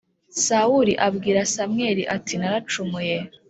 Sawuli 0.45 0.93
Abwira 1.07 1.41
Samweli 1.53 2.03
Ati 2.15 2.33
Naracumuye 2.37 3.17